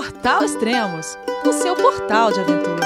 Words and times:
Portal 0.00 0.42
Extremos, 0.42 1.18
o 1.44 1.52
seu 1.52 1.76
portal 1.76 2.32
de 2.32 2.40
aventura. 2.40 2.80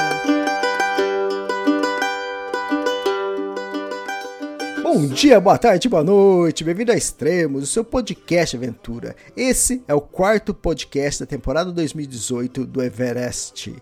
Bom 4.82 5.06
dia, 5.06 5.38
boa 5.38 5.56
tarde, 5.56 5.88
boa 5.88 6.02
noite, 6.02 6.64
bem-vindo 6.64 6.90
a 6.90 6.96
Extremos, 6.96 7.62
o 7.62 7.66
seu 7.68 7.84
podcast 7.84 8.56
aventura. 8.56 9.14
Esse 9.36 9.84
é 9.86 9.94
o 9.94 10.00
quarto 10.00 10.52
podcast 10.52 11.20
da 11.20 11.26
temporada 11.26 11.70
2018 11.70 12.66
do 12.66 12.82
Everest. 12.82 13.72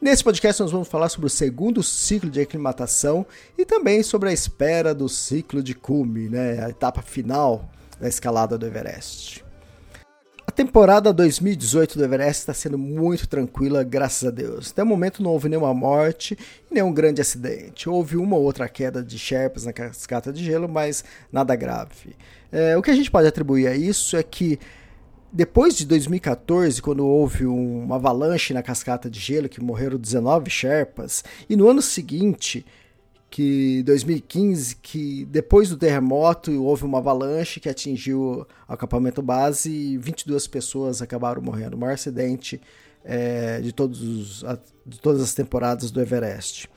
Nesse 0.00 0.22
podcast 0.22 0.62
nós 0.62 0.70
vamos 0.70 0.86
falar 0.86 1.08
sobre 1.08 1.26
o 1.26 1.30
segundo 1.30 1.82
ciclo 1.82 2.30
de 2.30 2.40
aclimatação 2.40 3.26
e 3.58 3.64
também 3.64 4.00
sobre 4.04 4.28
a 4.28 4.32
espera 4.32 4.94
do 4.94 5.08
ciclo 5.08 5.60
de 5.60 5.74
cume, 5.74 6.28
né, 6.28 6.64
a 6.64 6.70
etapa 6.70 7.02
final 7.02 7.68
da 7.98 8.06
escalada 8.06 8.56
do 8.56 8.64
Everest. 8.64 9.45
Temporada 10.56 11.12
2018 11.12 11.98
do 11.98 12.04
Everest 12.04 12.40
está 12.40 12.54
sendo 12.54 12.78
muito 12.78 13.28
tranquila, 13.28 13.84
graças 13.84 14.26
a 14.26 14.30
Deus. 14.30 14.70
Até 14.70 14.82
o 14.82 14.86
momento 14.86 15.22
não 15.22 15.32
houve 15.32 15.50
nenhuma 15.50 15.74
morte 15.74 16.34
e 16.70 16.74
nenhum 16.74 16.94
grande 16.94 17.20
acidente. 17.20 17.90
Houve 17.90 18.16
uma 18.16 18.36
ou 18.36 18.42
outra 18.42 18.66
queda 18.66 19.02
de 19.02 19.18
Sherpas 19.18 19.66
na 19.66 19.72
cascata 19.74 20.32
de 20.32 20.42
gelo, 20.42 20.66
mas 20.66 21.04
nada 21.30 21.54
grave. 21.54 22.16
É, 22.50 22.74
o 22.74 22.80
que 22.80 22.90
a 22.90 22.94
gente 22.94 23.10
pode 23.10 23.28
atribuir 23.28 23.66
a 23.66 23.76
isso 23.76 24.16
é 24.16 24.22
que 24.22 24.58
depois 25.30 25.76
de 25.76 25.84
2014, 25.84 26.80
quando 26.80 27.06
houve 27.06 27.44
uma 27.44 27.96
avalanche 27.96 28.54
na 28.54 28.62
cascata 28.62 29.10
de 29.10 29.20
gelo 29.20 29.50
que 29.50 29.62
morreram 29.62 29.98
19 29.98 30.48
Sherpas, 30.48 31.22
e 31.50 31.54
no 31.54 31.68
ano 31.68 31.82
seguinte 31.82 32.64
que 33.30 33.82
2015, 33.82 34.76
que 34.76 35.24
depois 35.26 35.68
do 35.68 35.76
terremoto 35.76 36.62
houve 36.62 36.84
uma 36.84 36.98
avalanche 36.98 37.60
que 37.60 37.68
atingiu 37.68 38.46
o 38.68 38.72
acampamento 38.72 39.20
base 39.20 39.70
e 39.70 39.98
22 39.98 40.46
pessoas 40.46 41.02
acabaram 41.02 41.42
morrendo. 41.42 41.74
O 41.74 41.78
maior 41.78 41.94
acidente 41.94 42.60
é, 43.04 43.60
de, 43.60 43.72
todos 43.72 44.02
os, 44.02 44.44
de 44.84 44.98
todas 45.00 45.20
as 45.20 45.34
temporadas 45.34 45.90
do 45.90 46.00
Everest. 46.00 46.68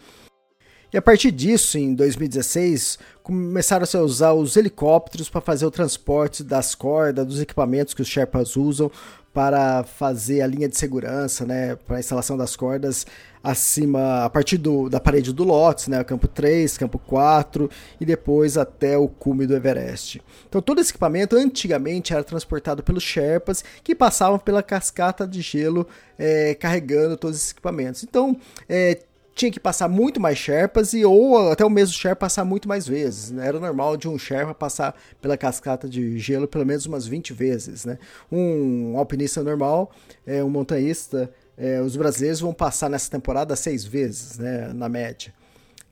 E 0.91 0.97
a 0.97 1.01
partir 1.01 1.31
disso, 1.31 1.77
em 1.77 1.93
2016, 1.93 2.97
começaram 3.21 3.85
-se 3.85 3.95
a 3.95 4.01
usar 4.01 4.33
os 4.33 4.57
helicópteros 4.57 5.29
para 5.29 5.41
fazer 5.41 5.65
o 5.65 5.71
transporte 5.71 6.43
das 6.43 6.73
cordas, 6.73 7.25
dos 7.25 7.39
equipamentos 7.39 7.93
que 7.93 8.01
os 8.01 8.07
Sherpas 8.07 8.57
usam 8.57 8.91
para 9.33 9.83
fazer 9.83 10.41
a 10.41 10.47
linha 10.47 10.67
de 10.67 10.77
segurança, 10.77 11.45
né, 11.45 11.75
para 11.75 11.97
a 11.97 11.99
instalação 11.99 12.35
das 12.35 12.55
cordas 12.55 13.05
acima, 13.43 14.25
a 14.25 14.29
partir 14.29 14.57
do, 14.57 14.89
da 14.89 14.99
parede 14.99 15.31
do 15.31 15.43
Lotus, 15.43 15.87
né, 15.87 16.03
campo 16.03 16.27
3, 16.27 16.77
campo 16.77 16.99
4 16.99 17.69
e 18.01 18.05
depois 18.05 18.57
até 18.57 18.97
o 18.97 19.07
cume 19.07 19.45
do 19.45 19.55
Everest. 19.55 20.21
Então 20.47 20.61
todo 20.61 20.81
esse 20.81 20.91
equipamento 20.91 21.37
antigamente 21.37 22.11
era 22.11 22.23
transportado 22.23 22.83
pelos 22.83 23.03
Sherpas 23.03 23.63
que 23.83 23.95
passavam 23.95 24.39
pela 24.39 24.63
cascata 24.63 25.25
de 25.25 25.41
gelo 25.41 25.87
é, 26.17 26.53
carregando 26.55 27.15
todos 27.15 27.37
esses 27.37 27.51
equipamentos. 27.51 28.03
Então 28.03 28.35
é, 28.67 28.99
tinha 29.39 29.51
que 29.51 29.59
passar 29.59 29.87
muito 29.87 30.19
mais 30.19 30.37
Sherpas 30.37 30.91
e 30.91 31.05
ou 31.05 31.49
até 31.49 31.63
o 31.63 31.69
mesmo 31.69 31.95
Sherpa 31.95 32.25
passar 32.25 32.43
muito 32.43 32.67
mais 32.67 32.85
vezes. 32.85 33.31
Né? 33.31 33.47
Era 33.47 33.57
normal 33.57 33.95
de 33.95 34.09
um 34.09 34.19
Sherpa 34.19 34.53
passar 34.53 34.93
pela 35.21 35.37
cascata 35.37 35.87
de 35.87 36.19
gelo 36.19 36.45
pelo 36.45 36.65
menos 36.65 36.85
umas 36.85 37.07
20 37.07 37.31
vezes. 37.31 37.85
Né? 37.85 37.97
Um 38.29 38.97
alpinista 38.97 39.41
normal, 39.41 39.91
é, 40.27 40.43
um 40.43 40.49
montanhista, 40.49 41.31
é, 41.57 41.79
os 41.79 41.95
brasileiros 41.95 42.41
vão 42.41 42.53
passar 42.53 42.89
nessa 42.89 43.09
temporada 43.09 43.55
seis 43.55 43.85
vezes, 43.85 44.37
né, 44.37 44.73
na 44.73 44.89
média. 44.89 45.33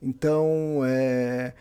Então, 0.02 0.82
é, 0.84 1.54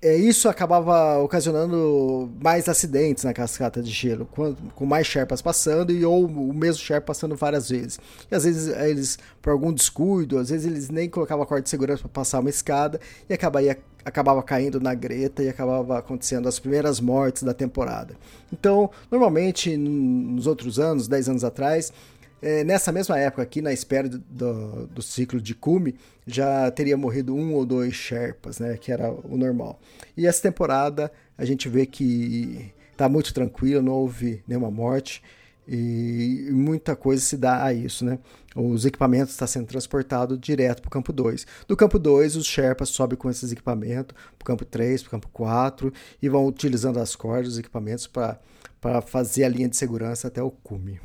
é, 0.00 0.16
isso 0.16 0.48
acabava 0.48 1.18
ocasionando 1.18 2.30
mais 2.40 2.68
acidentes 2.68 3.24
na 3.24 3.34
cascata 3.34 3.82
de 3.82 3.90
gelo, 3.90 4.26
com, 4.26 4.54
com 4.74 4.86
mais 4.86 5.08
Sherpas 5.08 5.42
passando 5.42 5.90
e 5.90 6.04
ou 6.04 6.24
o 6.24 6.54
mesmo 6.54 6.80
Sherpa 6.80 7.08
passando 7.08 7.34
várias 7.34 7.68
vezes. 7.68 7.98
E 8.30 8.34
às 8.34 8.44
vezes 8.44 8.68
eles, 8.68 9.18
por 9.42 9.50
algum 9.50 9.72
descuido, 9.72 10.38
às 10.38 10.50
vezes 10.50 10.66
eles 10.66 10.88
nem 10.88 11.08
colocavam 11.08 11.42
a 11.42 11.46
corda 11.46 11.64
de 11.64 11.70
segurança 11.70 12.02
para 12.02 12.10
passar 12.10 12.38
uma 12.38 12.48
escada 12.48 13.00
e 13.28 13.34
acabava, 13.34 13.76
acabava 14.04 14.40
caindo 14.40 14.80
na 14.80 14.94
greta 14.94 15.42
e 15.42 15.48
acabava 15.48 15.98
acontecendo 15.98 16.48
as 16.48 16.60
primeiras 16.60 17.00
mortes 17.00 17.42
da 17.42 17.52
temporada. 17.52 18.14
Então, 18.52 18.90
normalmente, 19.10 19.76
nos 19.76 20.46
outros 20.46 20.78
anos, 20.78 21.08
10 21.08 21.28
anos 21.28 21.44
atrás, 21.44 21.92
é, 22.40 22.62
nessa 22.64 22.92
mesma 22.92 23.18
época 23.18 23.42
aqui, 23.42 23.60
na 23.60 23.72
espera 23.72 24.08
do, 24.08 24.86
do, 24.86 25.02
ciclo 25.02 25.40
de 25.40 25.54
cume, 25.54 25.96
já 26.26 26.70
teria 26.70 26.96
morrido 26.96 27.34
um 27.34 27.54
ou 27.54 27.66
dois 27.66 27.94
Sherpas, 27.94 28.58
né, 28.58 28.76
que 28.76 28.92
era 28.92 29.10
o 29.10 29.36
normal. 29.36 29.80
E 30.16 30.26
essa 30.26 30.42
temporada 30.42 31.10
a 31.36 31.44
gente 31.44 31.68
vê 31.68 31.86
que 31.86 32.72
está 32.92 33.08
muito 33.08 33.32
tranquilo, 33.32 33.82
não 33.82 33.92
houve 33.92 34.42
nenhuma 34.46 34.70
morte 34.70 35.22
e 35.70 36.48
muita 36.50 36.96
coisa 36.96 37.22
se 37.22 37.36
dá 37.36 37.62
a 37.62 37.74
isso, 37.74 38.02
né? 38.02 38.18
Os 38.56 38.86
equipamentos 38.86 39.34
estão 39.34 39.46
sendo 39.46 39.66
transportados 39.66 40.40
direto 40.40 40.80
para 40.80 40.88
o 40.88 40.90
campo 40.90 41.12
2. 41.12 41.46
Do 41.68 41.76
campo 41.76 41.98
2, 41.98 42.36
os 42.36 42.46
Sherpas 42.46 42.88
sobem 42.88 43.18
com 43.18 43.28
esses 43.28 43.52
equipamentos 43.52 44.16
para 44.38 44.42
o 44.42 44.44
campo 44.44 44.64
3, 44.64 45.02
para 45.02 45.08
o 45.08 45.10
campo 45.10 45.28
4 45.30 45.92
e 46.22 46.28
vão 46.28 46.46
utilizando 46.46 46.98
as 46.98 47.14
cordas, 47.14 47.52
os 47.52 47.58
equipamentos 47.58 48.06
para 48.06 49.02
fazer 49.02 49.44
a 49.44 49.48
linha 49.48 49.68
de 49.68 49.76
segurança 49.76 50.28
até 50.28 50.42
o 50.42 50.50
cume. 50.50 50.98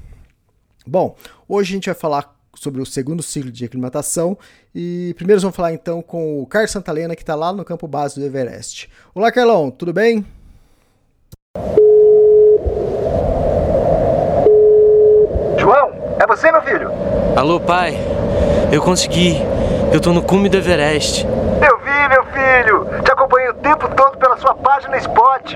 Bom, 0.86 1.16
hoje 1.48 1.72
a 1.72 1.76
gente 1.76 1.86
vai 1.86 1.96
falar 1.96 2.36
sobre 2.56 2.82
o 2.82 2.86
segundo 2.86 3.24
ciclo 3.24 3.50
de 3.50 3.64
aclimatação 3.64 4.38
e 4.76 5.14
primeiro 5.18 5.42
vamos 5.42 5.56
falar 5.56 5.74
então 5.74 6.02
com 6.02 6.42
o 6.42 6.46
Carlos 6.46 6.72
Santalena 6.72 7.16
que 7.16 7.24
está 7.24 7.36
lá 7.36 7.54
no 7.54 7.64
campo 7.64 7.88
base 7.88 8.20
do 8.20 8.26
Everest. 8.26 8.90
Olá 9.16 9.32
Carlão, 9.32 9.72
tudo 9.72 9.94
bem? 9.94 10.26
João, 15.58 15.92
é 16.20 16.28
você 16.28 16.52
meu 16.52 16.62
filho? 16.64 16.92
Alô 17.38 17.62
pai, 17.62 17.96
eu 18.70 18.82
consegui, 18.82 19.38
eu 19.94 20.02
tô 20.02 20.12
no 20.12 20.22
cume 20.22 20.50
do 20.50 20.58
Everest. 20.58 21.26
Eu 21.26 21.80
vi 21.80 22.10
meu 22.10 22.26
filho, 22.26 23.04
te 23.04 23.12
acompanhei 23.12 23.50
o 23.50 23.54
tempo 23.54 23.88
todo 23.96 24.18
pela 24.18 24.38
sua 24.38 24.54
página 24.54 24.98
Spot. 24.98 25.56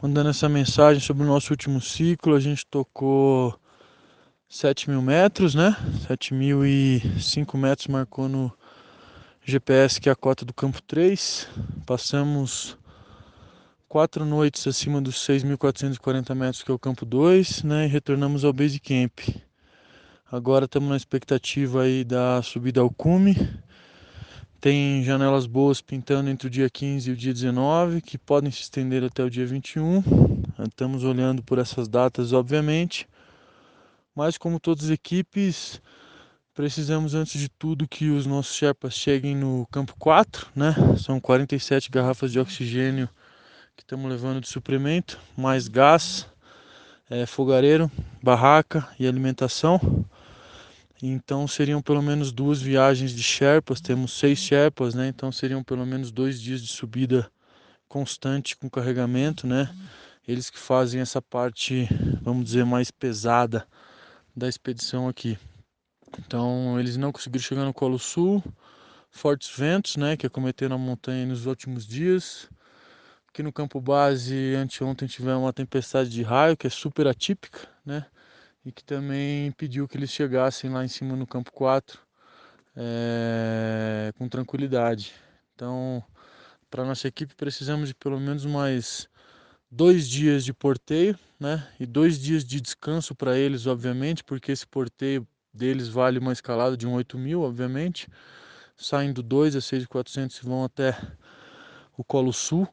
mandando 0.00 0.30
essa 0.30 0.48
mensagem 0.48 1.02
sobre 1.02 1.24
o 1.24 1.26
nosso 1.26 1.52
último 1.52 1.80
ciclo. 1.80 2.34
A 2.34 2.40
gente 2.40 2.64
tocou 2.66 3.58
7 4.48 4.88
mil 4.88 5.02
metros, 5.02 5.54
né? 5.54 5.76
7.005 6.08 7.58
metros 7.58 7.88
marcou 7.88 8.28
no 8.28 8.52
GPS, 9.44 10.00
que 10.00 10.08
é 10.08 10.12
a 10.12 10.16
cota 10.16 10.44
do 10.44 10.54
campo 10.54 10.80
3. 10.82 11.48
Passamos 11.84 12.78
quatro 13.88 14.24
noites 14.24 14.66
acima 14.66 15.00
dos 15.00 15.16
6.440 15.26 16.34
metros, 16.34 16.62
que 16.62 16.70
é 16.70 16.74
o 16.74 16.78
campo 16.78 17.04
2, 17.04 17.64
né? 17.64 17.86
E 17.86 17.88
retornamos 17.88 18.44
ao 18.44 18.52
base 18.52 18.78
camp. 18.78 19.18
Agora 20.30 20.66
estamos 20.66 20.90
na 20.90 20.96
expectativa 20.96 21.82
aí 21.82 22.04
da 22.04 22.40
subida 22.42 22.80
ao 22.80 22.90
cume 22.90 23.34
tem 24.60 25.04
janelas 25.04 25.46
boas 25.46 25.80
pintando 25.80 26.28
entre 26.28 26.48
o 26.48 26.50
dia 26.50 26.68
15 26.68 27.10
e 27.10 27.12
o 27.12 27.16
dia 27.16 27.32
19, 27.32 28.00
que 28.00 28.18
podem 28.18 28.50
se 28.50 28.62
estender 28.62 29.04
até 29.04 29.22
o 29.22 29.30
dia 29.30 29.46
21. 29.46 30.02
Estamos 30.68 31.04
olhando 31.04 31.42
por 31.42 31.58
essas 31.58 31.86
datas, 31.88 32.32
obviamente. 32.32 33.08
Mas, 34.14 34.36
como 34.36 34.58
todas 34.58 34.86
as 34.86 34.90
equipes, 34.90 35.80
precisamos 36.52 37.14
antes 37.14 37.40
de 37.40 37.48
tudo 37.48 37.86
que 37.86 38.10
os 38.10 38.26
nossos 38.26 38.56
Sherpas 38.56 38.94
cheguem 38.94 39.36
no 39.36 39.64
campo 39.70 39.94
4, 39.96 40.48
né? 40.56 40.74
São 40.98 41.20
47 41.20 41.88
garrafas 41.88 42.32
de 42.32 42.40
oxigênio 42.40 43.08
que 43.76 43.84
estamos 43.84 44.10
levando 44.10 44.40
de 44.40 44.48
suprimento, 44.48 45.20
mais 45.36 45.68
gás, 45.68 46.26
é, 47.08 47.24
fogareiro, 47.26 47.88
barraca 48.20 48.88
e 48.98 49.06
alimentação. 49.06 49.80
Então 51.00 51.46
seriam 51.46 51.80
pelo 51.80 52.02
menos 52.02 52.32
duas 52.32 52.60
viagens 52.60 53.12
de 53.12 53.22
Sherpas, 53.22 53.80
temos 53.80 54.12
seis 54.18 54.38
Sherpas, 54.40 54.94
né? 54.94 55.06
Então 55.08 55.30
seriam 55.30 55.62
pelo 55.62 55.86
menos 55.86 56.10
dois 56.10 56.40
dias 56.40 56.60
de 56.60 56.66
subida 56.66 57.30
constante 57.88 58.56
com 58.56 58.68
carregamento, 58.68 59.46
né? 59.46 59.72
Eles 60.26 60.50
que 60.50 60.58
fazem 60.58 61.00
essa 61.00 61.22
parte, 61.22 61.88
vamos 62.20 62.44
dizer, 62.44 62.64
mais 62.64 62.90
pesada 62.90 63.66
da 64.36 64.48
expedição 64.48 65.08
aqui. 65.08 65.38
Então 66.18 66.78
eles 66.80 66.96
não 66.96 67.12
conseguiram 67.12 67.44
chegar 67.44 67.64
no 67.64 67.72
Colo 67.72 67.98
Sul, 67.98 68.42
fortes 69.08 69.50
ventos, 69.56 69.96
né? 69.96 70.16
Que 70.16 70.26
acometeram 70.26 70.74
a 70.74 70.78
montanha 70.78 71.24
nos 71.24 71.46
últimos 71.46 71.86
dias. 71.86 72.48
Aqui 73.28 73.40
no 73.40 73.52
campo 73.52 73.80
base, 73.80 74.56
anteontem 74.56 75.06
tivemos 75.06 75.42
uma 75.42 75.52
tempestade 75.52 76.10
de 76.10 76.24
raio, 76.24 76.56
que 76.56 76.66
é 76.66 76.70
super 76.70 77.06
atípica, 77.06 77.68
né? 77.86 78.04
E 78.68 78.72
que 78.72 78.84
também 78.84 79.50
pediu 79.52 79.88
que 79.88 79.96
eles 79.96 80.10
chegassem 80.10 80.68
lá 80.68 80.84
em 80.84 80.88
cima 80.88 81.16
no 81.16 81.26
campo 81.26 81.50
4 81.52 81.98
é, 82.76 84.12
com 84.18 84.28
tranquilidade. 84.28 85.14
Então, 85.54 86.04
para 86.70 86.84
nossa 86.84 87.08
equipe 87.08 87.34
precisamos 87.34 87.88
de 87.88 87.94
pelo 87.94 88.20
menos 88.20 88.44
mais 88.44 89.08
dois 89.70 90.06
dias 90.06 90.44
de 90.44 90.52
porteio, 90.52 91.18
né? 91.40 91.66
E 91.80 91.86
dois 91.86 92.20
dias 92.20 92.44
de 92.44 92.60
descanso 92.60 93.14
para 93.14 93.38
eles, 93.38 93.66
obviamente, 93.66 94.22
porque 94.22 94.52
esse 94.52 94.66
porteio 94.66 95.26
deles 95.52 95.88
vale 95.88 96.18
uma 96.18 96.34
escalada 96.34 96.76
de 96.76 96.86
um 96.86 96.92
8 96.92 97.16
mil, 97.16 97.40
obviamente. 97.40 98.06
Saindo 98.76 99.22
2 99.22 99.56
a 99.56 99.60
6.400 99.60 100.42
vão 100.42 100.62
até 100.62 100.94
o 101.96 102.04
Colo 102.04 102.34
Sul, 102.34 102.68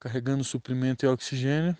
carregando 0.00 0.42
suprimento 0.42 1.06
e 1.06 1.08
oxigênio. 1.08 1.76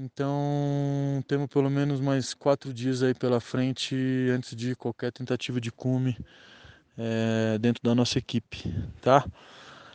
Então 0.00 1.24
temos 1.26 1.48
pelo 1.48 1.68
menos 1.68 1.98
mais 1.98 2.32
quatro 2.32 2.72
dias 2.72 3.02
aí 3.02 3.12
pela 3.12 3.40
frente 3.40 3.96
antes 4.32 4.54
de 4.54 4.76
qualquer 4.76 5.10
tentativa 5.10 5.60
de 5.60 5.72
cume 5.72 6.16
é, 6.96 7.58
dentro 7.58 7.82
da 7.82 7.96
nossa 7.96 8.16
equipe, 8.16 8.72
tá? 9.02 9.26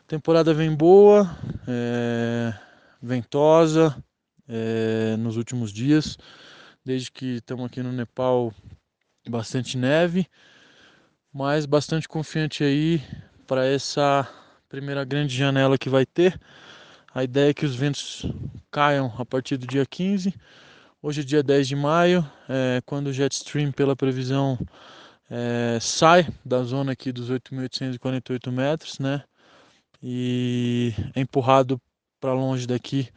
temporada 0.06 0.54
vem 0.54 0.76
boa, 0.76 1.26
é, 1.66 2.54
ventosa 3.02 3.96
é, 4.46 5.16
nos 5.16 5.38
últimos 5.38 5.72
dias, 5.72 6.18
desde 6.84 7.10
que 7.10 7.38
estamos 7.38 7.66
aqui 7.66 7.82
no 7.82 7.94
Nepal, 7.94 8.54
bastante 9.30 9.78
neve, 9.78 10.28
mas 11.32 11.66
bastante 11.66 12.10
confiante 12.10 12.62
aí 12.62 13.02
para 13.48 13.66
essa 13.66 14.28
primeira 14.68 15.06
grande 15.06 15.34
janela 15.34 15.78
que 15.78 15.88
vai 15.88 16.06
ter. 16.06 16.38
A 17.14 17.24
ideia 17.24 17.52
é 17.52 17.54
que 17.54 17.66
os 17.66 17.76
ventos 17.76 18.26
caiam 18.72 19.14
a 19.20 19.24
partir 19.24 19.56
do 19.56 19.68
dia 19.68 19.86
15. 19.86 20.34
Hoje 21.00 21.22
é 21.22 21.24
dia 21.24 21.44
10 21.44 21.68
de 21.68 21.76
maio, 21.76 22.26
é, 22.50 22.82
quando 22.88 23.08
o 23.08 23.14
Jetstream, 23.14 23.72
pela 23.72 23.96
previsão, 23.96 24.58
é, 25.30 25.78
sai 25.80 26.28
da 26.44 26.64
zona 26.64 26.94
aqui 26.94 27.12
dos 27.12 27.30
8.848 27.30 28.52
metros, 28.52 28.98
né? 28.98 29.24
E 30.02 30.92
é 31.14 31.22
empurrado 31.22 31.80
para 32.20 32.34
longe 32.34 32.66
daqui. 32.66 33.10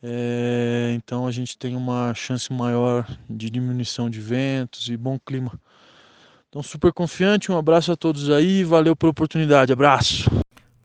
É, 0.00 0.92
então 0.94 1.26
a 1.26 1.32
gente 1.32 1.58
tem 1.58 1.74
uma 1.74 2.14
chance 2.14 2.52
maior 2.52 3.04
de 3.28 3.50
diminuição 3.50 4.08
de 4.08 4.20
ventos 4.20 4.88
e 4.88 4.96
bom 4.96 5.18
clima. 5.18 5.60
Então 6.48 6.62
super 6.62 6.92
confiante, 6.92 7.50
um 7.50 7.58
abraço 7.58 7.90
a 7.90 7.96
todos 7.96 8.30
aí, 8.30 8.62
valeu 8.62 8.94
pela 8.94 9.10
oportunidade, 9.10 9.72
abraço. 9.72 10.30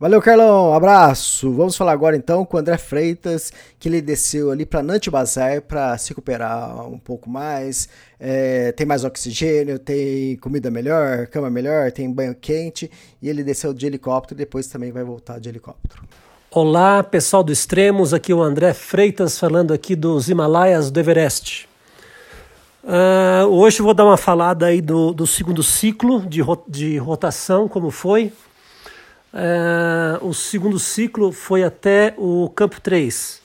Valeu, 0.03 0.21
Carlão. 0.21 0.73
Abraço. 0.73 1.49
Vamos 1.53 1.77
falar 1.77 1.93
agora 1.93 2.17
então 2.17 2.43
com 2.43 2.57
o 2.57 2.59
André 2.59 2.77
Freitas, 2.77 3.53
que 3.79 3.87
ele 3.87 4.01
desceu 4.01 4.51
ali 4.51 4.65
para 4.65 4.83
Nante 4.83 5.09
Bazar 5.09 5.61
para 5.61 5.97
se 5.97 6.09
recuperar 6.09 6.89
um 6.89 6.99
pouco 6.99 7.29
mais. 7.29 7.87
É, 8.19 8.73
tem 8.73 8.85
mais 8.85 9.05
oxigênio, 9.05 9.79
tem 9.79 10.35
comida 10.35 10.69
melhor, 10.69 11.27
cama 11.27 11.49
melhor, 11.49 11.89
tem 11.89 12.11
banho 12.11 12.35
quente. 12.35 12.91
E 13.21 13.29
ele 13.29 13.45
desceu 13.45 13.73
de 13.73 13.85
helicóptero 13.85 14.37
e 14.37 14.43
depois 14.43 14.67
também 14.67 14.91
vai 14.91 15.05
voltar 15.05 15.39
de 15.39 15.47
helicóptero. 15.47 16.03
Olá, 16.51 17.01
pessoal 17.01 17.41
do 17.41 17.53
Extremos. 17.53 18.13
Aqui 18.13 18.33
é 18.33 18.35
o 18.35 18.43
André 18.43 18.73
Freitas 18.73 19.39
falando 19.39 19.73
aqui 19.73 19.95
dos 19.95 20.27
Himalaias 20.27 20.91
do 20.91 20.99
Everest. 20.99 21.65
Uh, 22.83 23.47
hoje 23.47 23.79
eu 23.79 23.85
vou 23.85 23.93
dar 23.93 24.03
uma 24.03 24.17
falada 24.17 24.65
aí 24.65 24.81
do, 24.81 25.13
do 25.13 25.25
segundo 25.25 25.63
ciclo 25.63 26.25
de, 26.27 26.41
de 26.67 26.97
rotação, 26.97 27.69
como 27.69 27.89
foi. 27.89 28.33
É, 29.33 30.19
o 30.21 30.31
segundo 30.31 30.77
ciclo 30.77 31.31
foi 31.31 31.63
até 31.63 32.13
o 32.17 32.47
campo 32.55 32.79
3. 32.79 33.41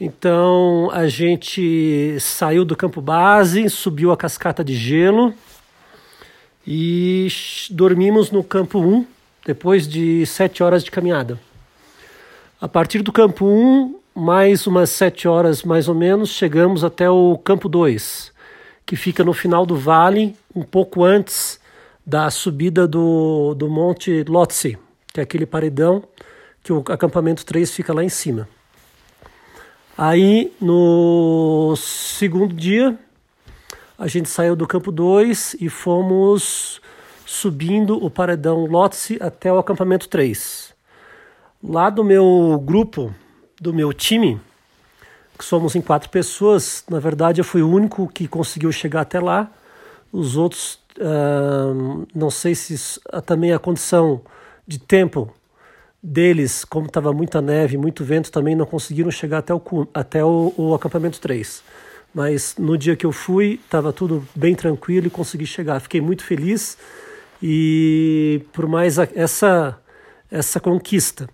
Então 0.00 0.90
a 0.92 1.06
gente 1.06 2.16
saiu 2.18 2.64
do 2.64 2.76
campo 2.76 3.00
base, 3.00 3.70
subiu 3.70 4.10
a 4.10 4.16
cascata 4.16 4.64
de 4.64 4.74
gelo 4.74 5.32
e 6.66 7.28
dormimos 7.70 8.32
no 8.32 8.42
campo 8.42 8.80
1 8.80 9.06
depois 9.46 9.86
de 9.86 10.26
7 10.26 10.64
horas 10.64 10.82
de 10.82 10.90
caminhada. 10.90 11.38
A 12.60 12.66
partir 12.66 13.02
do 13.02 13.12
campo 13.12 13.46
1, 13.46 13.94
mais 14.16 14.66
umas 14.66 14.90
7 14.90 15.28
horas 15.28 15.62
mais 15.62 15.86
ou 15.86 15.94
menos, 15.94 16.30
chegamos 16.30 16.82
até 16.82 17.08
o 17.08 17.38
campo 17.38 17.68
2, 17.68 18.32
que 18.84 18.96
fica 18.96 19.22
no 19.22 19.32
final 19.32 19.64
do 19.64 19.76
vale, 19.76 20.34
um 20.54 20.62
pouco 20.62 21.04
antes 21.04 21.60
da 22.04 22.30
subida 22.30 22.88
do, 22.88 23.54
do 23.54 23.68
Monte 23.68 24.24
Lhotse 24.24 24.76
que 25.14 25.20
é 25.20 25.22
aquele 25.22 25.46
paredão 25.46 26.02
que 26.60 26.72
o 26.72 26.82
acampamento 26.88 27.46
3 27.46 27.70
fica 27.70 27.94
lá 27.94 28.02
em 28.02 28.08
cima. 28.08 28.48
Aí 29.96 30.52
no 30.60 31.76
segundo 31.76 32.52
dia, 32.52 32.98
a 33.96 34.08
gente 34.08 34.28
saiu 34.28 34.56
do 34.56 34.66
campo 34.66 34.90
2 34.90 35.54
e 35.60 35.68
fomos 35.68 36.80
subindo 37.24 38.04
o 38.04 38.10
paredão 38.10 38.66
Lotse 38.66 39.16
até 39.20 39.52
o 39.52 39.58
acampamento 39.58 40.08
3. 40.08 40.74
Lá 41.62 41.90
do 41.90 42.02
meu 42.02 42.60
grupo, 42.64 43.14
do 43.60 43.72
meu 43.72 43.92
time, 43.92 44.40
que 45.38 45.44
somos 45.44 45.76
em 45.76 45.80
quatro 45.80 46.10
pessoas, 46.10 46.82
na 46.90 46.98
verdade 46.98 47.40
eu 47.40 47.44
fui 47.44 47.62
o 47.62 47.70
único 47.70 48.08
que 48.08 48.26
conseguiu 48.26 48.72
chegar 48.72 49.02
até 49.02 49.20
lá. 49.20 49.48
Os 50.12 50.36
outros, 50.36 50.80
uh, 50.98 52.04
não 52.12 52.30
sei 52.30 52.56
se 52.56 53.00
também 53.24 53.52
a 53.52 53.60
condição 53.60 54.20
de 54.66 54.78
tempo 54.78 55.32
deles, 56.02 56.64
como 56.64 56.86
estava 56.86 57.12
muita 57.12 57.40
neve, 57.40 57.78
muito 57.78 58.04
vento, 58.04 58.30
também 58.30 58.54
não 58.54 58.66
conseguiram 58.66 59.10
chegar 59.10 59.38
até 59.38 59.54
o, 59.54 59.88
até 59.94 60.24
o, 60.24 60.52
o 60.56 60.74
acampamento 60.74 61.18
3. 61.20 61.62
Mas 62.14 62.56
no 62.58 62.76
dia 62.76 62.94
que 62.94 63.06
eu 63.06 63.10
fui, 63.10 63.58
estava 63.64 63.92
tudo 63.92 64.26
bem 64.34 64.54
tranquilo 64.54 65.06
e 65.06 65.10
consegui 65.10 65.46
chegar. 65.46 65.80
Fiquei 65.80 66.00
muito 66.00 66.22
feliz 66.22 66.76
e 67.42 68.42
por 68.52 68.68
mais 68.68 68.98
a, 68.98 69.08
essa, 69.14 69.78
essa 70.30 70.60
conquista. 70.60 71.28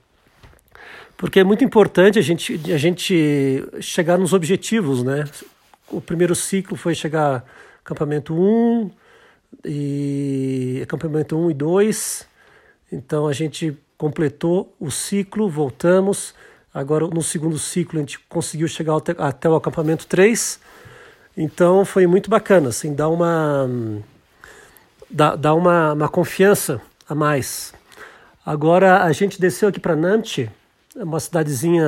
Porque 1.16 1.40
é 1.40 1.44
muito 1.44 1.62
importante 1.62 2.18
a 2.18 2.22
gente, 2.22 2.58
a 2.72 2.78
gente 2.78 3.62
chegar 3.80 4.16
nos 4.16 4.32
objetivos, 4.32 5.02
né? 5.02 5.24
O 5.90 6.00
primeiro 6.00 6.34
ciclo 6.34 6.76
foi 6.76 6.94
chegar 6.94 7.44
acampamento 7.84 8.32
1 8.32 8.90
e 9.64 10.80
acampamento 10.82 11.36
1 11.36 11.50
e 11.50 11.54
2 11.54 12.29
então 12.90 13.26
a 13.26 13.32
gente 13.32 13.76
completou 13.96 14.74
o 14.80 14.90
ciclo, 14.90 15.48
voltamos. 15.48 16.34
Agora 16.72 17.06
no 17.06 17.22
segundo 17.22 17.58
ciclo 17.58 17.98
a 17.98 18.02
gente 18.02 18.18
conseguiu 18.20 18.68
chegar 18.68 18.96
até, 18.96 19.14
até 19.18 19.48
o 19.48 19.54
acampamento 19.54 20.06
3. 20.06 20.60
Então 21.36 21.84
foi 21.84 22.06
muito 22.06 22.28
bacana, 22.30 22.70
assim, 22.70 22.94
dá 22.94 23.08
uma 23.08 23.68
dá, 25.10 25.36
dá 25.36 25.54
uma, 25.54 25.92
uma 25.92 26.08
confiança 26.08 26.80
a 27.08 27.14
mais. 27.14 27.72
Agora 28.44 29.02
a 29.02 29.12
gente 29.12 29.40
desceu 29.40 29.68
aqui 29.68 29.78
para 29.78 29.96
é 30.96 31.04
uma 31.04 31.20
cidadezinha, 31.20 31.86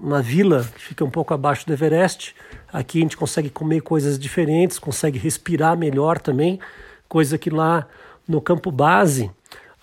uma 0.00 0.22
vila 0.22 0.64
que 0.76 0.80
fica 0.80 1.04
um 1.04 1.10
pouco 1.10 1.34
abaixo 1.34 1.66
do 1.66 1.72
Everest. 1.72 2.36
Aqui 2.72 2.98
a 2.98 3.02
gente 3.02 3.16
consegue 3.16 3.50
comer 3.50 3.80
coisas 3.80 4.18
diferentes, 4.18 4.78
consegue 4.78 5.18
respirar 5.18 5.76
melhor 5.76 6.20
também, 6.20 6.60
coisa 7.08 7.36
que 7.36 7.50
lá 7.50 7.86
no 8.28 8.40
campo 8.40 8.70
base 8.70 9.30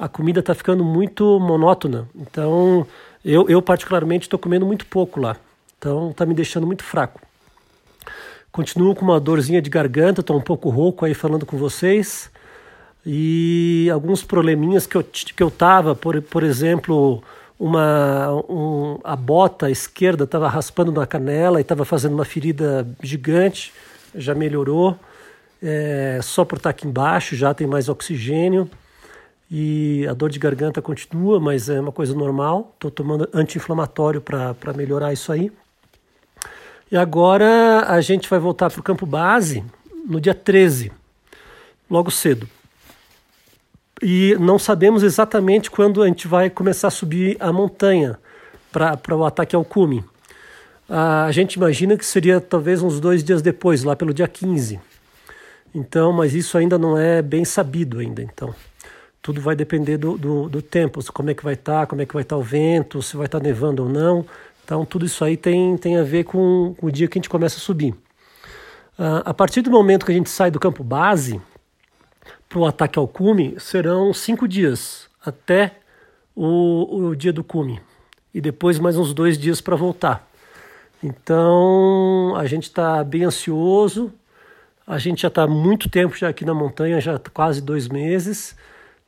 a 0.01 0.07
comida 0.07 0.39
está 0.39 0.55
ficando 0.55 0.83
muito 0.83 1.39
monótona. 1.39 2.09
Então, 2.15 2.87
eu, 3.23 3.47
eu 3.47 3.61
particularmente 3.61 4.25
estou 4.25 4.39
comendo 4.39 4.65
muito 4.65 4.83
pouco 4.87 5.19
lá. 5.19 5.37
Então, 5.77 6.09
está 6.09 6.25
me 6.25 6.33
deixando 6.33 6.65
muito 6.65 6.83
fraco. 6.83 7.21
Continuo 8.51 8.95
com 8.95 9.05
uma 9.05 9.19
dorzinha 9.19 9.61
de 9.61 9.69
garganta, 9.69 10.21
estou 10.21 10.35
um 10.35 10.41
pouco 10.41 10.69
rouco 10.69 11.05
aí 11.05 11.13
falando 11.13 11.45
com 11.45 11.55
vocês. 11.55 12.31
E 13.05 13.89
alguns 13.93 14.23
probleminhas 14.23 14.87
que 14.87 14.97
eu, 14.97 15.03
que 15.03 15.43
eu 15.43 15.51
tava, 15.51 15.93
por, 15.93 16.19
por 16.19 16.41
exemplo, 16.41 17.23
uma, 17.59 18.31
um, 18.49 18.99
a 19.03 19.15
bota 19.15 19.69
esquerda 19.69 20.23
estava 20.23 20.49
raspando 20.49 20.91
na 20.91 21.05
canela 21.05 21.59
e 21.59 21.61
estava 21.61 21.85
fazendo 21.85 22.13
uma 22.13 22.25
ferida 22.25 22.87
gigante, 23.03 23.71
já 24.15 24.33
melhorou. 24.33 24.97
É, 25.61 26.19
só 26.23 26.43
por 26.43 26.57
estar 26.57 26.71
aqui 26.71 26.87
embaixo 26.87 27.35
já 27.35 27.53
tem 27.53 27.67
mais 27.67 27.87
oxigênio 27.87 28.67
e 29.53 30.07
a 30.09 30.13
dor 30.13 30.29
de 30.29 30.39
garganta 30.39 30.81
continua, 30.81 31.37
mas 31.37 31.67
é 31.67 31.77
uma 31.77 31.91
coisa 31.91 32.15
normal. 32.15 32.71
Estou 32.75 32.89
tomando 32.89 33.27
anti-inflamatório 33.33 34.21
para 34.21 34.73
melhorar 34.73 35.11
isso 35.11 35.29
aí. 35.29 35.51
E 36.89 36.95
agora 36.95 37.85
a 37.85 37.99
gente 37.99 38.29
vai 38.29 38.39
voltar 38.39 38.69
para 38.69 38.79
o 38.79 38.83
campo 38.83 39.05
base 39.05 39.61
no 40.07 40.21
dia 40.21 40.33
13, 40.33 40.89
logo 41.89 42.09
cedo. 42.09 42.47
E 44.01 44.37
não 44.39 44.57
sabemos 44.57 45.03
exatamente 45.03 45.69
quando 45.69 46.01
a 46.01 46.07
gente 46.07 46.29
vai 46.29 46.49
começar 46.49 46.87
a 46.87 46.91
subir 46.91 47.35
a 47.37 47.51
montanha 47.51 48.17
para 48.71 49.15
o 49.15 49.25
ataque 49.25 49.53
ao 49.53 49.65
cume. 49.65 50.01
A 50.87 51.29
gente 51.31 51.55
imagina 51.55 51.97
que 51.97 52.05
seria 52.05 52.39
talvez 52.39 52.81
uns 52.81 53.01
dois 53.01 53.21
dias 53.21 53.41
depois, 53.41 53.83
lá 53.83 53.97
pelo 53.97 54.13
dia 54.13 54.29
15. 54.29 54.79
Então, 55.75 56.13
mas 56.13 56.33
isso 56.33 56.57
ainda 56.57 56.77
não 56.77 56.97
é 56.97 57.21
bem 57.21 57.45
sabido 57.45 57.99
ainda. 57.99 58.21
Então, 58.21 58.55
tudo 59.21 59.39
vai 59.39 59.55
depender 59.55 59.97
do, 59.97 60.17
do, 60.17 60.49
do 60.49 60.61
tempo, 60.61 60.99
como 61.13 61.29
é 61.29 61.33
que 61.33 61.43
vai 61.43 61.53
estar, 61.53 61.81
tá, 61.81 61.85
como 61.85 62.01
é 62.01 62.05
que 62.05 62.13
vai 62.13 62.23
estar 62.23 62.35
tá 62.35 62.39
o 62.39 62.43
vento, 62.43 63.01
se 63.01 63.15
vai 63.15 63.25
estar 63.25 63.39
tá 63.39 63.45
nevando 63.45 63.83
ou 63.83 63.89
não. 63.89 64.25
Então, 64.63 64.85
tudo 64.85 65.05
isso 65.05 65.23
aí 65.23 65.37
tem, 65.37 65.77
tem 65.77 65.97
a 65.97 66.03
ver 66.03 66.23
com, 66.23 66.75
o 66.81 66.89
dia 66.89 67.07
que 67.07 67.17
a 67.17 67.19
gente 67.19 67.29
começa 67.29 67.57
a 67.57 67.59
subir. 67.59 67.91
Uh, 68.97 69.21
a 69.25 69.33
partir 69.33 69.61
do 69.61 69.71
momento 69.71 70.05
que 70.05 70.11
a 70.11 70.15
gente 70.15 70.29
sai 70.29 70.49
do 70.49 70.59
campo 70.59 70.83
base, 70.83 71.41
para 72.47 72.59
o 72.59 72.65
ataque 72.65 72.99
ao 72.99 73.07
cume 73.07 73.55
serão 73.59 74.13
cinco 74.13 74.47
dias 74.47 75.07
até 75.25 75.77
o, 76.35 77.07
o 77.07 77.15
dia 77.15 77.31
do 77.31 77.43
cume 77.43 77.81
e 78.33 78.41
depois 78.41 78.79
mais 78.79 78.97
uns 78.97 79.13
dois 79.13 79.37
dias 79.37 79.61
para 79.61 79.75
voltar. 79.75 80.27
Então 81.03 82.33
a 82.35 82.45
gente 82.45 82.63
está 82.63 83.03
bem 83.03 83.23
ansioso. 83.23 84.11
A 84.85 84.97
gente 84.97 85.21
já 85.21 85.29
está 85.29 85.47
muito 85.47 85.89
tempo 85.89 86.15
já 86.17 86.27
aqui 86.27 86.43
na 86.43 86.53
montanha, 86.53 86.99
já 86.99 87.17
tá 87.17 87.29
quase 87.33 87.61
dois 87.61 87.87
meses, 87.87 88.55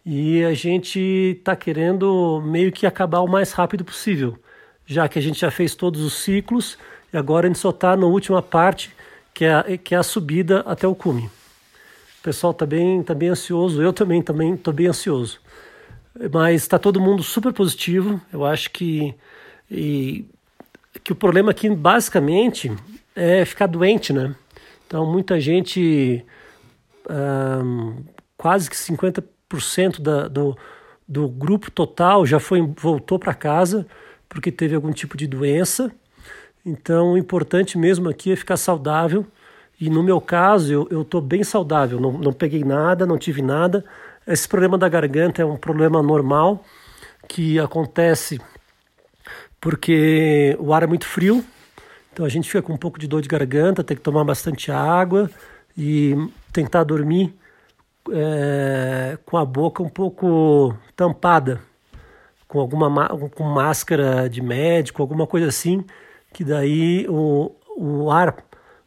e 0.06 0.44
a 0.44 0.54
gente 0.54 1.00
está 1.40 1.56
querendo 1.56 2.42
meio 2.46 2.72
que 2.72 2.86
acabar 2.86 3.22
o 3.22 3.28
mais 3.28 3.52
rápido 3.54 3.86
possível, 3.86 4.38
já 4.86 5.08
que 5.08 5.18
a 5.18 5.22
gente 5.22 5.40
já 5.40 5.50
fez 5.50 5.76
todos 5.76 6.02
os 6.02 6.14
ciclos 6.16 6.78
e 7.14 7.18
agora 7.18 7.46
a 7.46 7.50
gente 7.50 7.60
só 7.60 7.70
está 7.70 7.96
na 7.96 8.08
última 8.08 8.42
parte, 8.42 8.92
que 9.34 9.46
é, 9.46 9.54
a, 9.54 9.78
que 9.78 9.96
é 9.96 9.98
a 9.98 10.04
subida 10.04 10.62
até 10.62 10.88
o 10.88 10.96
cume. 10.96 11.30
O 12.20 12.24
pessoal 12.24 12.52
está 12.52 12.66
bem, 12.66 13.04
tá 13.04 13.14
bem 13.14 13.30
ansioso, 13.30 13.82
eu 13.82 13.94
também 13.94 14.22
também 14.22 14.56
estou 14.56 14.74
bem 14.74 14.88
ansioso. 14.88 15.40
Mas 16.32 16.62
está 16.62 16.80
todo 16.80 17.02
mundo 17.02 17.22
super 17.24 17.52
positivo. 17.54 18.22
Eu 18.32 18.46
acho 18.46 18.72
que, 18.72 19.14
e, 19.70 20.26
que 21.04 21.12
o 21.12 21.16
problema 21.16 21.52
aqui 21.52 21.70
basicamente 21.70 22.72
é 23.16 23.44
ficar 23.46 23.68
doente, 23.68 24.14
né? 24.14 24.36
Então 24.88 25.06
muita 25.06 25.40
gente, 25.40 26.24
quase 28.38 28.70
que 28.70 28.76
50% 28.76 29.24
da, 30.02 30.28
do, 30.28 30.58
do 31.08 31.28
grupo 31.28 31.70
total 31.72 32.26
já 32.26 32.40
foi 32.40 32.62
voltou 32.78 33.20
para 33.20 33.34
casa 33.34 33.86
porque 34.28 34.52
teve 34.52 34.76
algum 34.76 34.92
tipo 34.92 35.16
de 35.16 35.28
doença. 35.28 35.92
Então 36.66 37.14
o 37.14 37.18
importante 37.18 37.78
mesmo 37.78 38.10
aqui 38.10 38.32
é 38.32 38.36
ficar 38.36 38.58
saudável 38.58 39.26
e 39.80 39.90
no 39.90 40.02
meu 40.04 40.22
caso, 40.22 40.88
eu 40.90 41.02
estou 41.02 41.20
bem 41.20 41.44
saudável, 41.44 42.00
não, 42.00 42.12
não 42.14 42.32
peguei 42.32 42.64
nada, 42.64 43.06
não 43.06 43.18
tive 43.18 43.42
nada. 43.42 43.84
Esse 44.26 44.48
problema 44.48 44.78
da 44.78 44.88
garganta 44.88 45.42
é 45.42 45.46
um 45.46 45.58
problema 45.58 46.02
normal 46.02 46.64
que 47.28 47.60
acontece 47.60 48.40
porque 49.60 50.56
o 50.60 50.74
ar 50.74 50.84
é 50.84 50.88
muito 50.88 51.06
frio, 51.06 51.44
então 52.12 52.26
a 52.26 52.30
gente 52.30 52.48
fica 52.48 52.62
com 52.62 52.74
um 52.74 52.78
pouco 52.78 53.00
de 53.00 53.08
dor 53.08 53.22
de 53.22 53.28
garganta, 53.28 53.84
tem 53.84 53.96
que 53.98 54.04
tomar 54.04 54.24
bastante 54.24 54.72
água 54.72 55.30
e 55.78 56.16
tentar 56.52 56.84
dormir 56.84 57.34
é, 58.12 59.18
com 59.26 59.38
a 59.38 59.46
boca 59.46 59.82
um 59.82 59.90
pouco 59.90 60.76
tampada, 60.96 61.62
com 62.48 62.60
alguma 62.60 63.08
com 63.30 63.44
máscara 63.44 64.30
de 64.30 64.42
médico, 64.42 65.02
alguma 65.02 65.26
coisa 65.26 65.48
assim, 65.48 65.84
que 66.32 66.44
daí 66.44 67.06
o, 67.10 67.56
o 67.78 68.12
ar 68.12 68.36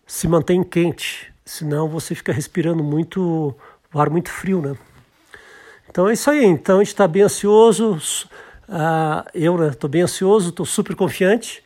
se 0.06 0.28
mantém 0.28 0.62
quente, 0.62 1.32
senão 1.44 1.88
você 1.88 2.14
fica 2.14 2.32
respirando 2.32 2.82
muito 2.82 3.54
o 3.92 4.00
ar 4.00 4.10
muito 4.10 4.30
frio, 4.30 4.60
né? 4.60 4.76
Então 5.88 6.08
é 6.08 6.12
isso 6.12 6.30
aí. 6.30 6.44
Então 6.44 6.76
a 6.76 6.78
gente 6.80 6.88
está 6.88 7.08
bem 7.08 7.22
ansioso. 7.22 7.94
Uh, 8.68 9.24
eu 9.32 9.68
estou 9.68 9.88
né, 9.88 9.92
bem 9.92 10.02
ansioso, 10.02 10.50
estou 10.50 10.66
super 10.66 10.94
confiante. 10.94 11.64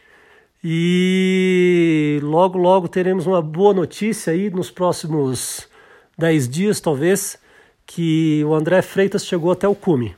E 0.62 2.20
logo, 2.22 2.56
logo 2.56 2.86
teremos 2.86 3.26
uma 3.26 3.42
boa 3.42 3.74
notícia 3.74 4.32
aí 4.32 4.48
nos 4.50 4.70
próximos 4.70 5.68
10 6.16 6.48
dias, 6.48 6.80
talvez, 6.80 7.39
que 7.92 8.44
o 8.44 8.54
André 8.54 8.82
Freitas 8.82 9.26
chegou 9.26 9.50
até 9.50 9.66
o 9.66 9.74
cume. 9.74 10.14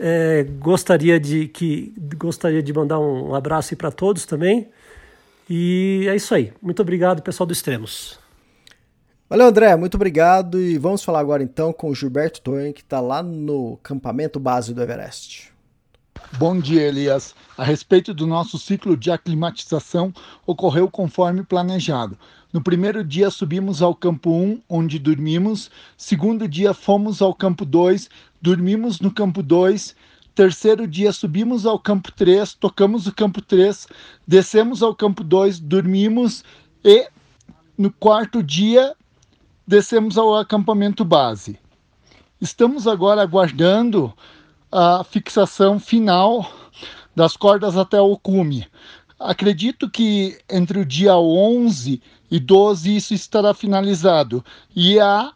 É, 0.00 0.46
gostaria 0.58 1.20
de 1.20 1.46
que 1.48 1.92
gostaria 2.16 2.62
de 2.62 2.72
mandar 2.72 2.98
um 2.98 3.34
abraço 3.34 3.76
para 3.76 3.90
todos 3.90 4.24
também 4.24 4.68
e 5.50 6.06
é 6.08 6.16
isso 6.16 6.34
aí. 6.34 6.50
Muito 6.62 6.80
obrigado, 6.80 7.20
pessoal 7.20 7.46
do 7.46 7.52
Extremos. 7.52 8.18
Valeu, 9.28 9.46
André. 9.46 9.76
Muito 9.76 9.96
obrigado. 9.96 10.58
E 10.58 10.78
vamos 10.78 11.04
falar 11.04 11.20
agora 11.20 11.42
então 11.42 11.74
com 11.74 11.90
o 11.90 11.94
Gilberto 11.94 12.40
Toyen, 12.40 12.72
que 12.72 12.80
está 12.80 13.00
lá 13.00 13.22
no 13.22 13.78
campamento 13.82 14.40
base 14.40 14.72
do 14.72 14.82
Everest. 14.82 15.52
Bom 16.36 16.58
dia, 16.60 16.82
Elias. 16.82 17.34
A 17.56 17.64
respeito 17.64 18.12
do 18.12 18.26
nosso 18.26 18.58
ciclo 18.58 18.96
de 18.96 19.10
aclimatização, 19.10 20.12
ocorreu 20.46 20.90
conforme 20.90 21.42
planejado. 21.42 22.18
No 22.52 22.60
primeiro 22.60 23.02
dia 23.02 23.30
subimos 23.30 23.80
ao 23.80 23.94
campo 23.94 24.30
1, 24.30 24.62
onde 24.68 24.98
dormimos. 24.98 25.70
Segundo 25.96 26.46
dia 26.46 26.74
fomos 26.74 27.22
ao 27.22 27.34
campo 27.34 27.64
2, 27.64 28.08
dormimos 28.40 29.00
no 29.00 29.10
campo 29.10 29.42
2 29.42 29.96
Terceiro 30.38 30.86
dia 30.86 31.12
subimos 31.12 31.66
ao 31.66 31.80
campo 31.80 32.12
3, 32.12 32.54
tocamos 32.54 33.08
o 33.08 33.12
campo 33.12 33.42
3, 33.42 33.88
descemos 34.24 34.84
ao 34.84 34.94
campo 34.94 35.24
2, 35.24 35.58
dormimos 35.58 36.44
e 36.84 37.08
no 37.76 37.90
quarto 37.90 38.40
dia 38.40 38.94
descemos 39.66 40.16
ao 40.16 40.36
acampamento 40.36 41.04
base. 41.04 41.58
Estamos 42.40 42.86
agora 42.86 43.20
aguardando 43.20 44.14
a 44.70 45.02
fixação 45.04 45.78
final 45.78 46.50
das 47.14 47.36
cordas 47.36 47.76
até 47.76 48.00
o 48.00 48.16
cume. 48.16 48.66
Acredito 49.18 49.90
que 49.90 50.38
entre 50.48 50.78
o 50.78 50.84
dia 50.84 51.16
11 51.16 52.00
e 52.30 52.38
12 52.38 52.96
isso 52.96 53.14
estará 53.14 53.52
finalizado. 53.52 54.44
E 54.76 55.00
há 55.00 55.32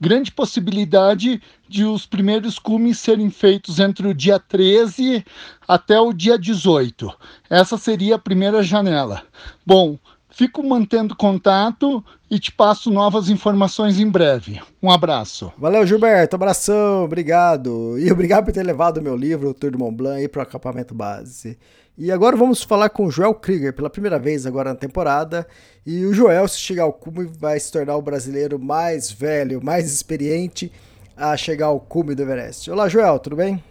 grande 0.00 0.32
possibilidade 0.32 1.40
de 1.68 1.84
os 1.84 2.04
primeiros 2.04 2.58
cumes 2.58 2.98
serem 2.98 3.30
feitos 3.30 3.78
entre 3.78 4.08
o 4.08 4.14
dia 4.14 4.38
13 4.38 5.24
até 5.66 5.98
o 6.00 6.12
dia 6.12 6.38
18. 6.38 7.10
Essa 7.48 7.78
seria 7.78 8.16
a 8.16 8.18
primeira 8.18 8.62
janela. 8.62 9.22
Bom, 9.64 9.98
fico 10.34 10.62
mantendo 10.62 11.14
contato 11.14 12.04
e 12.30 12.38
te 12.38 12.50
passo 12.50 12.90
novas 12.90 13.28
informações 13.28 14.00
em 14.00 14.08
breve. 14.08 14.60
Um 14.82 14.90
abraço. 14.90 15.52
Valeu, 15.56 15.86
Gilberto. 15.86 16.34
Abração, 16.34 17.04
obrigado. 17.04 17.98
E 17.98 18.10
obrigado 18.10 18.44
por 18.44 18.52
ter 18.52 18.64
levado 18.64 18.98
o 18.98 19.02
meu 19.02 19.16
livro, 19.16 19.50
O 19.50 19.54
Tour 19.54 19.70
de 19.70 19.78
Mont 19.78 19.96
Blanc, 19.96 20.26
para 20.28 20.40
o 20.40 20.42
acampamento 20.42 20.94
base. 20.94 21.56
E 21.96 22.10
agora 22.10 22.36
vamos 22.36 22.62
falar 22.64 22.88
com 22.88 23.06
o 23.06 23.10
Joel 23.10 23.34
Krieger 23.34 23.72
pela 23.72 23.88
primeira 23.88 24.18
vez 24.18 24.44
agora 24.44 24.70
na 24.70 24.76
temporada. 24.76 25.46
E 25.86 26.04
o 26.04 26.12
Joel, 26.12 26.48
se 26.48 26.58
chegar 26.58 26.82
ao 26.82 26.92
cume, 26.92 27.24
vai 27.24 27.58
se 27.60 27.70
tornar 27.70 27.96
o 27.96 28.02
brasileiro 28.02 28.58
mais 28.58 29.12
velho, 29.12 29.64
mais 29.64 29.92
experiente 29.92 30.72
a 31.16 31.36
chegar 31.36 31.66
ao 31.66 31.78
cume 31.78 32.16
do 32.16 32.22
Everest. 32.22 32.68
Olá, 32.68 32.88
Joel, 32.88 33.20
tudo 33.20 33.36
bem? 33.36 33.62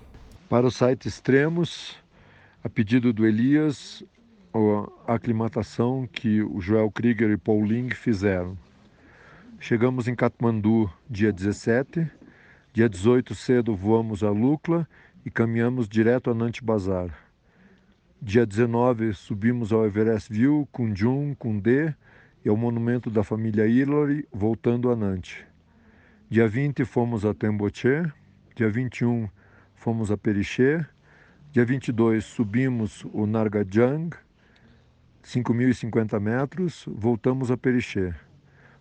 Para 0.47 0.65
o 0.65 0.71
site 0.71 1.09
Extremos, 1.09 1.95
a 2.63 2.69
pedido 2.69 3.11
do 3.11 3.25
Elias, 3.25 4.01
a 5.07 5.15
aclimatação 5.15 6.07
que 6.11 6.41
o 6.41 6.61
Joel 6.61 6.91
Krieger 6.91 7.31
e 7.31 7.37
Paul 7.37 7.63
Ling 7.63 7.89
fizeram. 7.89 8.57
Chegamos 9.59 10.07
em 10.07 10.15
Katmandu 10.15 10.91
dia 11.09 11.31
17, 11.31 12.07
dia 12.71 12.87
18 12.87 13.33
cedo 13.33 13.75
voamos 13.75 14.23
a 14.23 14.29
Lukla 14.29 14.87
e 15.25 15.31
caminhamos 15.31 15.87
direto 15.87 16.29
a 16.29 16.33
Nantes 16.33 16.61
Bazar. 16.61 17.09
Dia 18.21 18.45
19 18.45 19.13
subimos 19.13 19.73
ao 19.73 19.85
Everest 19.85 20.31
View, 20.31 20.67
Kunjun, 20.71 21.33
Kundê 21.35 21.93
e 22.45 22.49
ao 22.49 22.55
monumento 22.55 23.09
da 23.09 23.23
família 23.23 23.65
Hillary, 23.65 24.27
voltando 24.31 24.91
a 24.91 24.95
Nantes. 24.95 25.37
Dia 26.29 26.47
20 26.47 26.85
fomos 26.85 27.25
a 27.25 27.33
Temboche, 27.33 28.03
dia 28.55 28.69
21 28.69 29.27
fomos 29.73 30.11
a 30.11 30.17
Periché, 30.17 30.85
dia 31.51 31.65
22 31.65 32.23
subimos 32.23 33.05
o 33.13 33.25
Nargajang, 33.25 34.15
5.050 35.23 36.19
metros, 36.19 36.85
voltamos 36.87 37.49
a 37.49 37.57
Periché. 37.57 38.13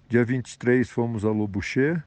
Dia 0.08 0.25
23 0.25 0.88
fomos 0.90 1.25
a 1.25 1.30
Lobuché, 1.30 2.02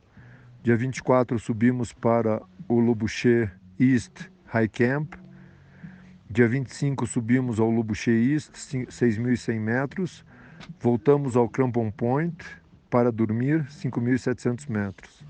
dia 0.62 0.75
24 0.75 1.39
subimos 1.39 1.94
para 1.94 2.42
o 2.68 2.80
Lobuché 2.80 3.51
East 3.80 4.30
High 4.48 4.70
Camp, 4.70 5.15
Dia 6.30 6.50
25 6.50 7.06
subimos 7.08 7.60
ao 7.60 7.70
Lubuche 7.70 8.12
East, 8.12 8.56
6.100 8.56 9.60
metros, 9.60 10.25
voltamos 10.82 11.38
ao 11.38 11.48
Crampon 11.48 11.89
Point 11.92 12.36
para 12.89 13.12
dormir, 13.12 13.63
5.700 13.70 14.68
metros. 14.68 15.24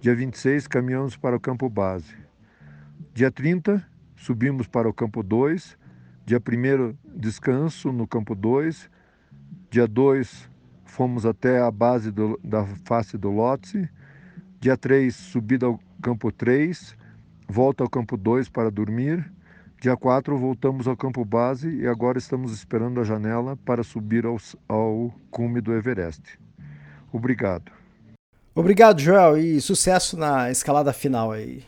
Dia 0.00 0.14
26 0.14 0.66
caminhamos 0.66 1.16
para 1.16 1.36
o 1.36 1.40
campo 1.40 1.68
base. 1.68 2.16
Dia 3.14 3.30
30 3.30 3.86
subimos 4.16 4.66
para 4.66 4.88
o 4.88 4.94
campo 4.94 5.22
2. 5.22 5.78
Dia 6.30 6.38
1 6.38 6.94
descanso 7.12 7.90
no 7.90 8.06
campo 8.06 8.36
2. 8.36 8.88
Dia 9.68 9.88
2 9.88 10.48
fomos 10.84 11.26
até 11.26 11.60
a 11.60 11.72
base 11.72 12.12
do, 12.12 12.38
da 12.44 12.64
face 12.84 13.18
do 13.18 13.32
Lhotse. 13.32 13.88
Dia 14.60 14.76
3 14.76 15.12
subida 15.12 15.66
ao 15.66 15.80
campo 16.00 16.30
3, 16.30 16.96
volta 17.48 17.82
ao 17.82 17.90
campo 17.90 18.16
2 18.16 18.48
para 18.48 18.70
dormir. 18.70 19.28
Dia 19.80 19.96
4 19.96 20.38
voltamos 20.38 20.86
ao 20.86 20.96
campo 20.96 21.24
base 21.24 21.68
e 21.68 21.88
agora 21.88 22.16
estamos 22.16 22.52
esperando 22.52 23.00
a 23.00 23.04
janela 23.04 23.56
para 23.64 23.82
subir 23.82 24.24
ao, 24.24 24.36
ao 24.68 25.12
cume 25.32 25.60
do 25.60 25.72
Everest. 25.72 26.38
Obrigado. 27.12 27.72
Obrigado, 28.54 29.00
Joel, 29.00 29.36
e 29.36 29.60
sucesso 29.60 30.16
na 30.16 30.48
escalada 30.48 30.92
final 30.92 31.32
aí. 31.32 31.64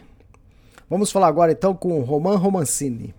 Vamos 0.88 1.10
falar 1.10 1.26
agora 1.26 1.50
então 1.50 1.74
com 1.74 1.98
o 1.98 2.04
Roman 2.04 2.36
Romancini. 2.36 3.12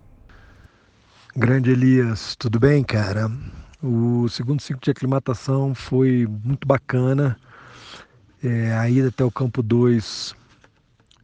Grande 1.36 1.72
Elias, 1.72 2.36
tudo 2.36 2.60
bem, 2.60 2.84
cara? 2.84 3.28
O 3.82 4.28
segundo 4.28 4.62
ciclo 4.62 4.80
de 4.80 4.92
aclimatação 4.92 5.74
foi 5.74 6.28
muito 6.44 6.64
bacana. 6.64 7.36
É, 8.40 8.72
a 8.72 8.88
ida 8.88 9.08
até 9.08 9.24
o 9.24 9.32
campo 9.32 9.60
2, 9.60 10.32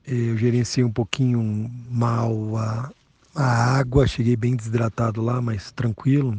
eu 0.08 0.36
gerenciei 0.36 0.82
um 0.82 0.90
pouquinho 0.90 1.70
mal 1.88 2.56
a, 2.56 2.90
a 3.36 3.78
água, 3.78 4.04
cheguei 4.04 4.34
bem 4.34 4.56
desidratado 4.56 5.22
lá, 5.22 5.40
mas 5.40 5.70
tranquilo. 5.70 6.36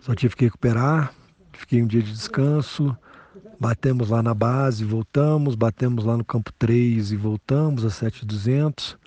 Só 0.00 0.12
tive 0.12 0.34
que 0.34 0.46
recuperar, 0.46 1.14
fiquei 1.52 1.80
um 1.80 1.86
dia 1.86 2.02
de 2.02 2.12
descanso, 2.12 2.98
batemos 3.60 4.08
lá 4.08 4.24
na 4.24 4.34
base, 4.34 4.84
voltamos, 4.84 5.54
batemos 5.54 6.04
lá 6.04 6.16
no 6.16 6.24
campo 6.24 6.52
3 6.58 7.12
e 7.12 7.16
voltamos 7.16 7.84
a 7.84 7.90
7200 7.90 8.98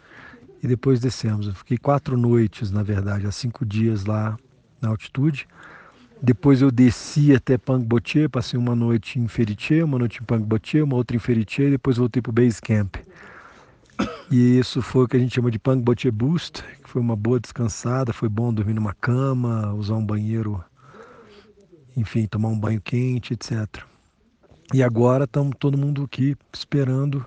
e 0.64 0.68
depois 0.68 1.02
descemos. 1.02 1.46
Eu 1.46 1.54
fiquei 1.54 1.78
quatro 1.78 2.18
noites, 2.18 2.72
na 2.72 2.82
verdade, 2.82 3.28
há 3.28 3.32
cinco 3.32 3.66
dias 3.66 4.06
lá 4.06 4.38
na 4.82 4.90
altitude. 4.90 5.46
Depois 6.22 6.62
eu 6.62 6.72
desci 6.72 7.36
até 7.36 7.58
Pangboche, 7.58 8.30
passei 8.30 8.58
uma 8.58 8.74
noite 8.74 9.20
em 9.20 9.28
Feriche, 9.28 9.84
uma 9.84 10.00
noite 10.00 10.22
em 10.22 10.26
Pangboche, 10.26 10.82
uma 10.82 10.96
outra 10.96 11.18
em 11.18 11.20
Feriche, 11.20 11.64
e 11.64 11.72
depois 11.72 11.98
voltei 11.98 12.22
para 12.22 12.30
o 12.30 12.34
base 12.34 12.62
camp. 12.62 12.96
E 14.32 14.58
isso 14.58 14.82
foi 14.82 15.04
o 15.04 15.08
que 15.08 15.18
a 15.18 15.20
gente 15.20 15.36
chama 15.36 15.52
de 15.52 15.60
Pangboche 15.60 16.10
Boost, 16.10 16.64
que 16.82 16.90
foi 16.90 17.02
uma 17.02 17.16
boa 17.16 17.42
descansada, 17.42 18.14
foi 18.14 18.30
bom 18.30 18.54
dormir 18.54 18.74
numa 18.74 18.94
cama, 18.94 19.74
usar 19.74 19.96
um 19.96 20.06
banheiro, 20.06 20.64
enfim, 21.96 22.26
tomar 22.26 22.48
um 22.48 22.58
banho 22.58 22.82
quente, 22.82 23.34
etc. 23.34 23.84
E 24.74 24.82
agora 24.82 25.26
estamos 25.26 25.56
todo 25.60 25.78
mundo 25.78 26.04
aqui 26.04 26.38
esperando 26.54 27.26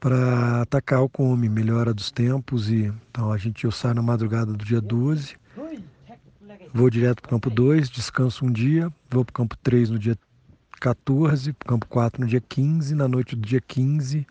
para 0.00 0.62
atacar 0.62 1.02
o 1.02 1.08
come, 1.08 1.48
melhora 1.48 1.94
dos 1.94 2.10
tempos 2.10 2.70
e 2.70 2.92
então 3.10 3.30
a 3.30 3.36
gente 3.36 3.64
eu 3.64 3.70
saio 3.70 3.94
na 3.94 4.02
madrugada 4.02 4.52
do 4.52 4.64
dia 4.64 4.80
12, 4.80 5.36
vou 6.72 6.90
direto 6.90 7.20
para 7.20 7.28
o 7.28 7.30
campo 7.30 7.50
2, 7.50 7.88
descanso 7.90 8.44
um 8.44 8.50
dia, 8.50 8.90
vou 9.10 9.24
para 9.24 9.30
o 9.30 9.34
campo 9.34 9.56
3 9.62 9.90
no 9.90 9.98
dia 9.98 10.18
14, 10.80 11.52
para 11.52 11.66
o 11.66 11.68
campo 11.68 11.86
4 11.86 12.22
no 12.22 12.26
dia 12.26 12.40
15, 12.40 12.94
na 12.94 13.06
noite 13.06 13.36
do 13.36 13.46
dia 13.46 13.60
15 13.60 14.26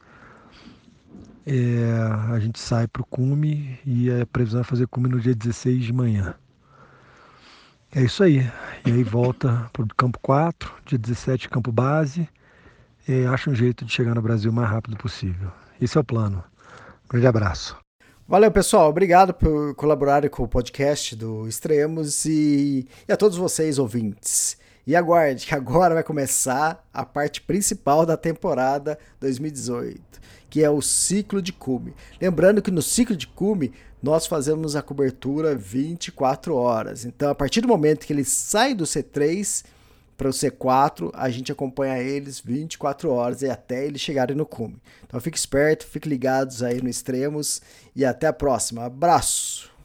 é, 1.52 2.32
a 2.32 2.40
gente 2.40 2.60
sai 2.60 2.88
para 2.88 3.02
o 3.02 3.06
cume 3.06 3.80
e 3.84 4.12
a 4.12 4.24
previsão 4.26 4.62
é 4.62 4.64
fazer 4.64 4.88
cume 4.88 5.10
no 5.10 5.20
dia 5.20 5.34
16 5.34 5.84
de 5.84 5.92
manhã. 5.92 6.36
É 7.92 8.04
isso 8.04 8.24
aí. 8.24 8.48
E 8.86 8.92
aí 8.92 9.04
volta 9.04 9.68
para 9.74 9.82
o 9.82 9.88
campo 9.96 10.20
4, 10.22 10.72
dia 10.86 11.00
17 11.00 11.50
campo 11.50 11.72
base. 11.72 12.30
E 13.10 13.26
acha 13.26 13.50
um 13.50 13.56
jeito 13.56 13.84
de 13.84 13.92
chegar 13.92 14.14
no 14.14 14.22
Brasil 14.22 14.52
o 14.52 14.54
mais 14.54 14.70
rápido 14.70 14.96
possível. 14.96 15.50
Esse 15.82 15.98
é 15.98 16.02
o 16.02 16.04
plano. 16.04 16.44
Um 17.06 17.10
grande 17.10 17.26
abraço. 17.26 17.76
Valeu, 18.28 18.52
pessoal. 18.52 18.88
Obrigado 18.88 19.34
por 19.34 19.74
colaborarem 19.74 20.30
com 20.30 20.44
o 20.44 20.48
podcast 20.48 21.16
do 21.16 21.48
Extremos 21.48 22.26
e, 22.26 22.88
e 23.08 23.12
a 23.12 23.18
todos 23.18 23.36
vocês, 23.36 23.80
ouvintes. 23.80 24.60
E 24.86 24.96
aguarde, 24.96 25.48
que 25.48 25.56
agora 25.56 25.96
vai 25.96 26.04
começar 26.04 26.88
a 26.94 27.04
parte 27.04 27.42
principal 27.42 28.06
da 28.06 28.16
temporada 28.16 29.00
2018, 29.20 30.00
que 30.48 30.64
é 30.64 30.70
o 30.70 30.80
ciclo 30.80 31.42
de 31.42 31.52
cume. 31.52 31.96
Lembrando 32.22 32.62
que 32.62 32.70
no 32.70 32.84
ciclo 32.84 33.16
de 33.16 33.26
cume 33.26 33.74
nós 34.04 34.28
fazemos 34.28 34.76
a 34.76 34.84
cobertura 34.84 35.56
24 35.56 36.54
horas. 36.54 37.06
Então, 37.06 37.32
a 37.32 37.36
partir 37.36 37.62
do 37.62 37.68
momento 37.68 38.06
que 38.06 38.14
ele 38.14 38.24
sai 38.24 38.76
do 38.76 38.84
C3 38.84 39.66
para 40.20 40.28
o 40.28 40.34
C4, 40.34 41.12
a 41.14 41.30
gente 41.30 41.50
acompanha 41.50 41.98
eles 41.98 42.42
24 42.42 43.10
horas 43.10 43.42
e 43.42 43.50
até 43.50 43.86
eles 43.86 44.02
chegarem 44.02 44.36
no 44.36 44.46
cume. 44.46 44.76
Então, 45.06 45.18
fique 45.22 45.38
esperto, 45.38 45.88
fique 45.88 46.10
ligados 46.10 46.62
aí 46.62 46.82
no 46.82 46.90
Extremos 46.90 47.62
e 47.96 48.04
até 48.04 48.28
a 48.28 48.34
próxima. 48.34 48.84
Abraço! 48.84 49.79